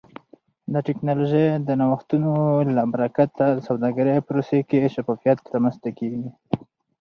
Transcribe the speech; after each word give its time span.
د 0.73 0.75
ټکنالوژۍ 0.87 1.45
د 1.67 1.69
نوښتونو 1.81 2.31
له 2.75 2.83
برکته 2.93 3.45
د 3.51 3.57
سوداګرۍ 3.67 4.17
پروسې 4.27 4.59
کې 4.69 4.91
شفافیت 4.95 5.37
رامنځته 5.53 5.89
کیږي. 5.97 6.27